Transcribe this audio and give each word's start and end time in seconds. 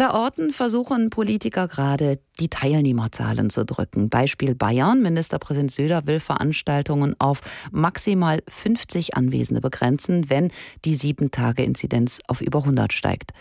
Allerorten 0.00 0.50
versuchen 0.50 1.10
Politiker 1.10 1.68
gerade, 1.68 2.20
die 2.38 2.48
Teilnehmerzahlen 2.48 3.50
zu 3.50 3.66
drücken. 3.66 4.08
Beispiel 4.08 4.54
Bayern. 4.54 5.02
Ministerpräsident 5.02 5.70
Söder 5.72 6.06
will 6.06 6.20
Veranstaltungen 6.20 7.14
auf 7.18 7.42
maximal 7.70 8.42
50 8.48 9.14
Anwesende 9.14 9.60
begrenzen, 9.60 10.30
wenn 10.30 10.50
die 10.86 10.94
Sieben-Tage-Inzidenz 10.94 12.20
auf 12.28 12.40
über 12.40 12.60
100 12.60 12.94
steigt. 12.94 13.32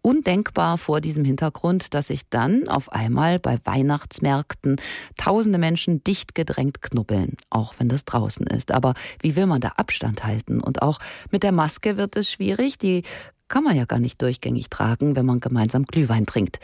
Undenkbar 0.00 0.78
vor 0.78 1.02
diesem 1.02 1.26
Hintergrund, 1.26 1.92
dass 1.92 2.06
sich 2.06 2.22
dann 2.30 2.66
auf 2.66 2.90
einmal 2.92 3.38
bei 3.38 3.58
Weihnachtsmärkten 3.64 4.76
tausende 5.18 5.58
Menschen 5.58 6.02
dicht 6.02 6.34
gedrängt 6.34 6.80
knubbeln, 6.80 7.36
auch 7.50 7.74
wenn 7.76 7.90
das 7.90 8.06
draußen 8.06 8.46
ist. 8.46 8.72
Aber 8.72 8.94
wie 9.20 9.36
will 9.36 9.44
man 9.44 9.60
da 9.60 9.72
Abstand 9.76 10.24
halten? 10.24 10.62
Und 10.62 10.80
auch 10.80 10.98
mit 11.30 11.42
der 11.42 11.52
Maske 11.52 11.98
wird 11.98 12.16
es 12.16 12.30
schwierig. 12.30 12.78
Die 12.78 13.02
kann 13.48 13.64
man 13.64 13.76
ja 13.76 13.84
gar 13.84 13.98
nicht 13.98 14.20
durchgängig 14.22 14.70
tragen, 14.70 15.16
wenn 15.16 15.26
man 15.26 15.40
gemeinsam 15.40 15.84
Glühwein 15.84 16.26
trinkt. 16.26 16.58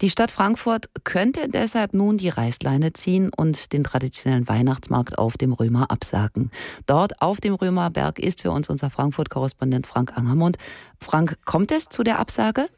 Die 0.00 0.10
Stadt 0.10 0.30
Frankfurt 0.30 0.90
könnte 1.04 1.48
deshalb 1.48 1.94
nun 1.94 2.18
die 2.18 2.28
Reißleine 2.28 2.92
ziehen 2.92 3.30
und 3.36 3.72
den 3.72 3.84
traditionellen 3.84 4.48
Weihnachtsmarkt 4.48 5.18
auf 5.18 5.36
dem 5.36 5.52
Römer 5.52 5.90
absagen. 5.90 6.50
Dort 6.86 7.22
auf 7.22 7.40
dem 7.40 7.54
Römerberg 7.54 8.18
ist 8.18 8.42
für 8.42 8.50
uns 8.50 8.68
unser 8.68 8.90
Frankfurt-Korrespondent 8.90 9.86
Frank 9.86 10.16
Angermund. 10.16 10.58
Frank, 10.98 11.36
kommt 11.44 11.72
es 11.72 11.88
zu 11.88 12.02
der 12.02 12.18
Absage? 12.18 12.68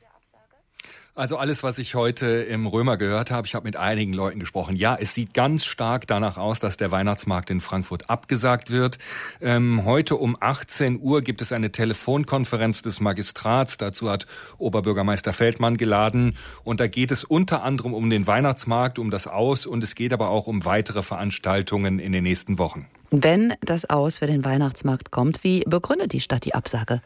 Also 1.18 1.36
alles, 1.36 1.64
was 1.64 1.80
ich 1.80 1.96
heute 1.96 2.26
im 2.26 2.68
Römer 2.68 2.96
gehört 2.96 3.32
habe, 3.32 3.44
ich 3.44 3.56
habe 3.56 3.64
mit 3.64 3.74
einigen 3.74 4.12
Leuten 4.12 4.38
gesprochen. 4.38 4.76
Ja, 4.76 4.96
es 5.00 5.14
sieht 5.14 5.34
ganz 5.34 5.64
stark 5.64 6.06
danach 6.06 6.36
aus, 6.36 6.60
dass 6.60 6.76
der 6.76 6.92
Weihnachtsmarkt 6.92 7.50
in 7.50 7.60
Frankfurt 7.60 8.08
abgesagt 8.08 8.70
wird. 8.70 8.98
Ähm, 9.40 9.84
heute 9.84 10.14
um 10.14 10.36
18 10.38 11.00
Uhr 11.02 11.22
gibt 11.22 11.42
es 11.42 11.50
eine 11.50 11.72
Telefonkonferenz 11.72 12.82
des 12.82 13.00
Magistrats. 13.00 13.78
Dazu 13.78 14.08
hat 14.08 14.26
Oberbürgermeister 14.58 15.32
Feldmann 15.32 15.76
geladen. 15.76 16.36
Und 16.62 16.78
da 16.78 16.86
geht 16.86 17.10
es 17.10 17.24
unter 17.24 17.64
anderem 17.64 17.94
um 17.94 18.10
den 18.10 18.28
Weihnachtsmarkt, 18.28 19.00
um 19.00 19.10
das 19.10 19.26
Aus 19.26 19.66
und 19.66 19.82
es 19.82 19.96
geht 19.96 20.12
aber 20.12 20.28
auch 20.28 20.46
um 20.46 20.64
weitere 20.64 21.02
Veranstaltungen 21.02 21.98
in 21.98 22.12
den 22.12 22.22
nächsten 22.22 22.58
Wochen. 22.58 22.86
Wenn 23.10 23.54
das 23.60 23.90
Aus 23.90 24.18
für 24.18 24.28
den 24.28 24.44
Weihnachtsmarkt 24.44 25.10
kommt, 25.10 25.42
wie 25.42 25.64
begründet 25.66 26.12
die 26.12 26.20
Stadt 26.20 26.44
die 26.44 26.54
Absage? 26.54 27.02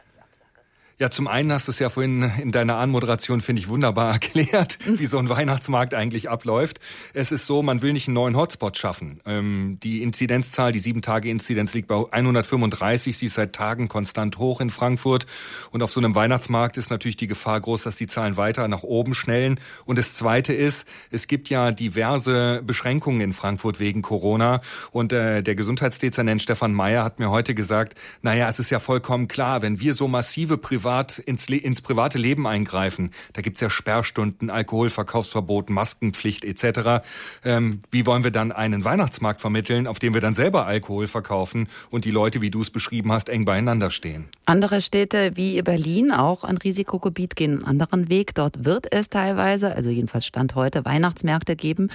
Ja, 0.99 1.11
zum 1.11 1.27
einen 1.27 1.51
hast 1.51 1.69
du 1.69 1.73
es 1.73 1.79
ja 1.79 1.89
vorhin 1.89 2.31
in 2.39 2.53
deiner 2.53 2.77
Anmoderation, 2.77 3.41
finde 3.41 3.61
ich, 3.61 3.69
wunderbar 3.69 4.13
erklärt, 4.13 4.79
wie 4.87 5.07
so 5.07 5.19
ein 5.19 5.29
Weihnachtsmarkt 5.29 5.95
eigentlich 5.95 6.29
abläuft. 6.29 6.81
Es 7.15 7.33
ist 7.33 7.47
so, 7.47 7.63
man 7.63 7.81
will 7.83 7.93
nicht 7.93 8.09
einen 8.09 8.15
neuen 8.15 8.37
Hotspot 8.37 8.77
schaffen. 8.77 9.21
Ähm, 9.25 9.79
die 9.83 10.03
Inzidenzzahl, 10.03 10.71
die 10.71 10.79
sieben 10.79 11.01
Tage 11.01 11.31
Inzidenz 11.31 11.73
liegt 11.73 11.89
bei 11.89 12.05
135. 12.11 13.17
Sie 13.17 13.27
ist 13.27 13.35
seit 13.35 13.55
Tagen 13.55 13.89
konstant 13.89 14.39
hoch 14.39 14.61
in 14.61 14.71
Frankfurt. 14.71 15.27
Und 15.71 15.83
auf 15.83 15.93
so 15.93 16.01
einem 16.01 16.15
Weihnachtsmarkt 16.15 16.77
ist 16.77 16.91
natürlich 16.91 17.17
die 17.17 17.27
Gefahr 17.27 17.61
groß, 17.61 17.83
dass 17.83 17.97
die 17.97 18.07
Zahlen 18.07 18.37
weiter 18.37 18.69
nach 18.69 18.83
oben 18.83 19.15
schnellen. 19.15 19.59
Und 19.87 19.99
das 19.99 20.15
Zweite 20.15 20.53
ist, 20.53 20.87
es 21.11 21.27
gibt 21.27 21.49
ja 21.49 21.73
diverse 21.73 22.63
Beschränkungen 22.65 23.23
in 23.23 23.33
Frankfurt 23.33 23.81
wegen 23.81 24.03
Corona. 24.03 24.61
Und 24.91 25.13
äh, 25.13 25.43
der 25.43 25.55
Gesundheitsdezernent 25.55 26.43
Stefan 26.43 26.75
Mayer 26.75 27.03
hat 27.03 27.19
mir 27.19 27.31
heute 27.31 27.55
gesagt, 27.55 27.95
naja, 28.21 28.49
es 28.49 28.59
ist 28.59 28.71
ja 28.71 28.79
vollkommen 28.79 29.27
klar, 29.27 29.63
wenn 29.63 29.81
wir 29.81 29.95
so 29.95 30.07
massive 30.07 30.59
Privat 30.59 30.82
privat 30.83 31.21
ins, 31.21 31.49
ins 31.49 31.81
private 31.81 32.19
Leben 32.19 32.45
eingreifen. 32.45 33.11
Da 33.35 33.43
gibt's 33.43 33.61
ja 33.61 33.71
Sperrstunden, 33.71 34.51
Alkoholverkaufsverbot, 34.51 35.71
Maskenpflicht 35.71 36.45
etc. 36.45 37.05
Ähm, 37.45 37.83
wie 37.93 38.05
wollen 38.05 38.25
wir 38.25 38.33
dann 38.33 38.51
einen 38.51 38.85
Weihnachtsmarkt 38.85 39.41
vermitteln, 39.41 39.87
auf 39.87 40.01
dem 40.01 40.13
wir 40.13 40.21
dann 40.21 40.35
selber 40.35 40.67
Alkohol 40.67 41.07
verkaufen 41.07 41.69
und 41.91 42.05
die 42.05 42.11
Leute, 42.11 42.41
wie 42.41 42.51
du 42.51 42.61
es 42.61 42.71
beschrieben 42.71 43.13
hast, 43.13 43.29
eng 43.29 43.45
beieinander 43.45 43.93
stehen? 43.93 44.29
Andere 44.45 44.81
Städte 44.81 45.37
wie 45.37 45.63
Berlin, 45.63 46.11
auch 46.11 46.43
ein 46.43 46.57
Risikogebiet, 46.57 47.37
gehen 47.37 47.59
einen 47.59 47.65
anderen 47.65 48.09
Weg. 48.09 48.35
Dort 48.35 48.65
wird 48.65 48.93
es 48.93 49.09
teilweise, 49.09 49.77
also 49.77 49.89
jedenfalls 49.89 50.27
Stand 50.27 50.57
heute, 50.57 50.85
Weihnachtsmärkte 50.85 51.55
geben, 51.55 51.91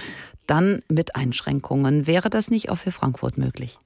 dann 0.46 0.80
mit 0.88 1.14
Einschränkungen. 1.14 2.06
Wäre 2.06 2.30
das 2.30 2.50
nicht 2.50 2.70
auch 2.70 2.78
für 2.78 2.92
Frankfurt 2.92 3.36
möglich? 3.36 3.78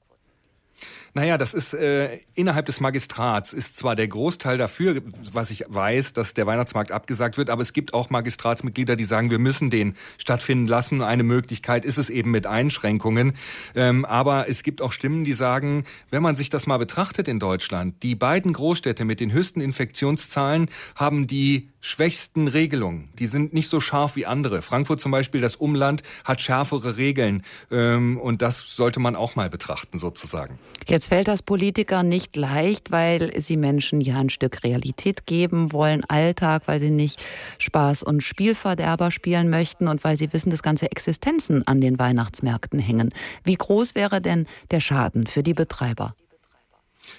Naja, 1.14 1.36
das 1.36 1.52
ist 1.52 1.74
äh, 1.74 2.20
innerhalb 2.34 2.64
des 2.64 2.80
Magistrats 2.80 3.52
ist 3.52 3.76
zwar 3.76 3.94
der 3.96 4.08
Großteil 4.08 4.56
dafür, 4.56 5.02
was 5.32 5.50
ich 5.50 5.64
weiß, 5.68 6.14
dass 6.14 6.32
der 6.32 6.46
Weihnachtsmarkt 6.46 6.90
abgesagt 6.90 7.36
wird, 7.36 7.50
aber 7.50 7.60
es 7.60 7.74
gibt 7.74 7.92
auch 7.92 8.08
Magistratsmitglieder, 8.08 8.96
die 8.96 9.04
sagen, 9.04 9.30
wir 9.30 9.38
müssen 9.38 9.68
den 9.68 9.94
stattfinden 10.16 10.66
lassen. 10.66 11.02
Eine 11.02 11.22
Möglichkeit 11.22 11.84
ist 11.84 11.98
es 11.98 12.08
eben 12.08 12.30
mit 12.30 12.46
Einschränkungen. 12.46 13.34
Ähm, 13.74 14.06
aber 14.06 14.48
es 14.48 14.62
gibt 14.62 14.80
auch 14.80 14.92
Stimmen, 14.92 15.24
die 15.24 15.34
sagen, 15.34 15.84
wenn 16.10 16.22
man 16.22 16.34
sich 16.34 16.48
das 16.48 16.66
mal 16.66 16.78
betrachtet 16.78 17.28
in 17.28 17.38
Deutschland, 17.38 18.02
die 18.02 18.14
beiden 18.14 18.54
Großstädte 18.54 19.04
mit 19.04 19.20
den 19.20 19.32
höchsten 19.32 19.60
Infektionszahlen 19.60 20.70
haben 20.96 21.26
die 21.26 21.68
schwächsten 21.82 22.48
Regelungen. 22.48 23.10
Die 23.18 23.26
sind 23.26 23.52
nicht 23.52 23.68
so 23.68 23.80
scharf 23.80 24.16
wie 24.16 24.24
andere. 24.24 24.62
Frankfurt 24.62 25.00
zum 25.00 25.12
Beispiel, 25.12 25.40
das 25.40 25.56
Umland, 25.56 26.02
hat 26.24 26.40
schärfere 26.40 26.96
Regeln. 26.96 27.42
Ähm, 27.70 28.18
und 28.18 28.40
das 28.40 28.76
sollte 28.76 29.00
man 29.00 29.16
auch 29.16 29.34
mal 29.34 29.50
betrachten, 29.50 29.98
sozusagen. 29.98 30.58
Jetzt 30.86 31.01
fällt 31.06 31.28
das 31.28 31.42
Politiker 31.42 32.02
nicht 32.02 32.36
leicht, 32.36 32.90
weil 32.90 33.38
sie 33.40 33.56
Menschen 33.56 34.00
ja 34.00 34.18
ein 34.18 34.30
Stück 34.30 34.64
Realität 34.64 35.26
geben 35.26 35.72
wollen, 35.72 36.04
Alltag, 36.04 36.62
weil 36.66 36.80
sie 36.80 36.90
nicht 36.90 37.22
Spaß 37.58 38.02
und 38.02 38.22
Spielverderber 38.22 39.10
spielen 39.10 39.50
möchten 39.50 39.88
und 39.88 40.04
weil 40.04 40.16
sie 40.16 40.32
wissen, 40.32 40.50
dass 40.50 40.62
ganze 40.62 40.90
Existenzen 40.90 41.66
an 41.66 41.80
den 41.80 41.98
Weihnachtsmärkten 41.98 42.78
hängen. 42.78 43.10
Wie 43.44 43.56
groß 43.56 43.94
wäre 43.94 44.20
denn 44.20 44.46
der 44.70 44.80
Schaden 44.80 45.26
für 45.26 45.42
die 45.42 45.54
Betreiber? 45.54 46.14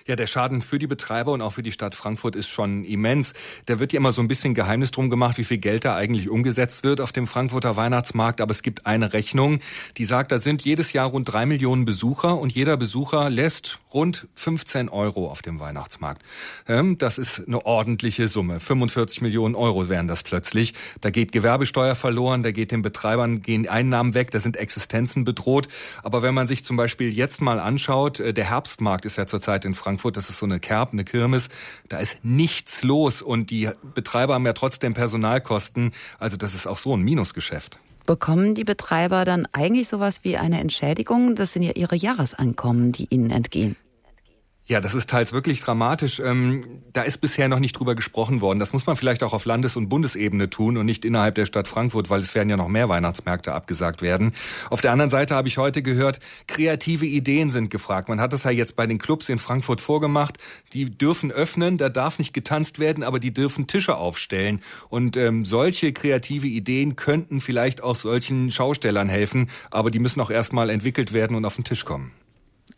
Ja, 0.07 0.15
der 0.15 0.27
Schaden 0.27 0.61
für 0.61 0.79
die 0.79 0.87
Betreiber 0.87 1.33
und 1.33 1.41
auch 1.41 1.51
für 1.51 1.63
die 1.63 1.71
Stadt 1.71 1.95
Frankfurt 1.95 2.35
ist 2.35 2.47
schon 2.47 2.85
immens. 2.85 3.33
Da 3.65 3.79
wird 3.79 3.91
ja 3.91 3.97
immer 3.97 4.13
so 4.13 4.21
ein 4.21 4.27
bisschen 4.29 4.53
Geheimnis 4.53 4.91
drum 4.91 5.09
gemacht, 5.09 5.37
wie 5.37 5.43
viel 5.43 5.57
Geld 5.57 5.85
da 5.85 5.95
eigentlich 5.95 6.29
umgesetzt 6.29 6.83
wird 6.85 7.01
auf 7.01 7.11
dem 7.11 7.27
Frankfurter 7.27 7.75
Weihnachtsmarkt. 7.75 8.39
Aber 8.39 8.51
es 8.51 8.61
gibt 8.61 8.85
eine 8.85 9.13
Rechnung, 9.13 9.59
die 9.97 10.05
sagt, 10.05 10.31
da 10.31 10.37
sind 10.37 10.63
jedes 10.63 10.93
Jahr 10.93 11.07
rund 11.07 11.31
drei 11.31 11.45
Millionen 11.45 11.85
Besucher 11.85 12.37
und 12.37 12.53
jeder 12.53 12.77
Besucher 12.77 13.29
lässt 13.29 13.79
rund 13.93 14.27
15 14.35 14.89
Euro 14.89 15.29
auf 15.29 15.41
dem 15.41 15.59
Weihnachtsmarkt. 15.59 16.21
Ähm, 16.67 16.97
das 16.97 17.17
ist 17.17 17.45
eine 17.45 17.65
ordentliche 17.65 18.27
Summe. 18.27 18.59
45 18.59 19.21
Millionen 19.21 19.55
Euro 19.55 19.89
wären 19.89 20.07
das 20.07 20.23
plötzlich. 20.23 20.73
Da 21.01 21.09
geht 21.09 21.31
Gewerbesteuer 21.31 21.95
verloren, 21.95 22.43
da 22.43 22.51
geht 22.51 22.71
den 22.71 22.81
Betreibern 22.81 23.41
gehen 23.41 23.67
Einnahmen 23.67 24.13
weg, 24.13 24.31
da 24.31 24.39
sind 24.39 24.57
Existenzen 24.57 25.25
bedroht. 25.25 25.67
Aber 26.01 26.21
wenn 26.21 26.33
man 26.33 26.47
sich 26.47 26.63
zum 26.63 26.77
Beispiel 26.77 27.13
jetzt 27.13 27.41
mal 27.41 27.59
anschaut, 27.59 28.19
äh, 28.19 28.33
der 28.33 28.49
Herbstmarkt 28.49 29.05
ist 29.05 29.17
ja 29.17 29.27
zurzeit 29.27 29.65
in 29.65 29.73
in 29.73 29.75
Frankfurt, 29.83 30.15
das 30.15 30.29
ist 30.29 30.39
so 30.39 30.45
eine 30.45 30.59
Kerb, 30.59 30.93
eine 30.93 31.03
Kirmes, 31.03 31.49
da 31.89 31.97
ist 31.97 32.23
nichts 32.23 32.83
los 32.83 33.21
und 33.21 33.49
die 33.49 33.69
Betreiber 33.93 34.35
haben 34.35 34.45
ja 34.45 34.53
trotzdem 34.53 34.93
Personalkosten, 34.93 35.91
also 36.19 36.37
das 36.37 36.55
ist 36.55 36.67
auch 36.67 36.77
so 36.77 36.95
ein 36.95 37.01
Minusgeschäft. 37.01 37.79
Bekommen 38.05 38.55
die 38.55 38.63
Betreiber 38.63 39.23
dann 39.23 39.47
eigentlich 39.51 39.87
sowas 39.87 40.23
wie 40.23 40.37
eine 40.37 40.59
Entschädigung? 40.59 41.35
Das 41.35 41.53
sind 41.53 41.63
ja 41.63 41.71
ihre 41.75 41.95
Jahresankommen, 41.95 42.91
die 42.91 43.07
ihnen 43.09 43.29
entgehen. 43.29 43.75
Ja, 44.65 44.79
das 44.79 44.93
ist 44.93 45.09
teils 45.09 45.33
wirklich 45.33 45.59
dramatisch. 45.59 46.21
Ähm, 46.21 46.63
da 46.93 47.01
ist 47.01 47.17
bisher 47.17 47.49
noch 47.49 47.59
nicht 47.59 47.73
drüber 47.73 47.95
gesprochen 47.95 48.39
worden. 48.39 48.59
Das 48.59 48.71
muss 48.71 48.85
man 48.85 48.95
vielleicht 48.95 49.21
auch 49.21 49.33
auf 49.33 49.43
Landes- 49.43 49.75
und 49.75 49.89
Bundesebene 49.89 50.49
tun 50.49 50.77
und 50.77 50.85
nicht 50.85 51.03
innerhalb 51.03 51.35
der 51.35 51.45
Stadt 51.45 51.67
Frankfurt, 51.67 52.09
weil 52.09 52.21
es 52.21 52.33
werden 52.33 52.49
ja 52.49 52.55
noch 52.55 52.69
mehr 52.69 52.87
Weihnachtsmärkte 52.87 53.51
abgesagt 53.53 54.01
werden. 54.01 54.31
Auf 54.69 54.79
der 54.79 54.93
anderen 54.93 55.09
Seite 55.09 55.35
habe 55.35 55.49
ich 55.49 55.57
heute 55.57 55.81
gehört, 55.81 56.21
kreative 56.47 57.05
Ideen 57.05 57.51
sind 57.51 57.71
gefragt. 57.71 58.07
Man 58.07 58.21
hat 58.21 58.31
das 58.31 58.45
ja 58.45 58.51
jetzt 58.51 58.77
bei 58.77 58.87
den 58.87 58.99
Clubs 58.99 59.27
in 59.27 59.37
Frankfurt 59.37 59.81
vorgemacht. 59.81 60.37
Die 60.71 60.89
dürfen 60.89 61.33
öffnen, 61.33 61.77
da 61.77 61.89
darf 61.89 62.17
nicht 62.17 62.33
getanzt 62.33 62.79
werden, 62.79 63.03
aber 63.03 63.19
die 63.19 63.33
dürfen 63.33 63.67
Tische 63.67 63.97
aufstellen. 63.97 64.61
Und 64.87 65.17
ähm, 65.17 65.43
solche 65.43 65.91
kreative 65.91 66.47
Ideen 66.47 66.95
könnten 66.95 67.41
vielleicht 67.41 67.83
auch 67.83 67.97
solchen 67.97 68.49
Schaustellern 68.49 69.09
helfen, 69.09 69.49
aber 69.71 69.91
die 69.91 69.99
müssen 69.99 70.21
auch 70.21 70.31
erstmal 70.31 70.69
entwickelt 70.69 71.11
werden 71.11 71.35
und 71.35 71.43
auf 71.43 71.55
den 71.55 71.65
Tisch 71.65 71.83
kommen. 71.83 72.13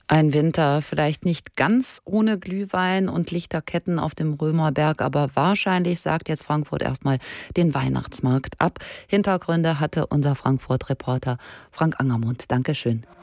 Ein 0.07 0.35
Winter, 0.35 0.83
vielleicht 0.83 1.25
nicht 1.25 1.55
ganz 1.55 1.99
ohne 2.05 2.37
Glühwein 2.37 3.09
und 3.09 3.31
Lichterketten 3.31 3.97
auf 3.97 4.13
dem 4.13 4.33
Römerberg, 4.33 5.01
aber 5.01 5.29
wahrscheinlich 5.33 5.99
sagt 5.99 6.29
jetzt 6.29 6.43
Frankfurt 6.43 6.83
erstmal 6.83 7.17
den 7.57 7.73
Weihnachtsmarkt 7.73 8.61
ab. 8.61 8.77
Hintergründe 9.07 9.79
hatte 9.79 10.05
unser 10.05 10.35
Frankfurt-Reporter 10.35 11.37
Frank 11.71 11.95
Angermund. 11.99 12.51
Dankeschön. 12.51 13.07